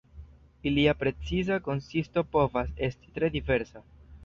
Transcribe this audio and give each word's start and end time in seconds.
Ilia 0.71 0.95
preciza 1.01 1.59
konsisto 1.67 2.25
povas 2.39 2.75
esti 2.91 3.17
tre 3.21 3.33
diversa. 3.39 3.87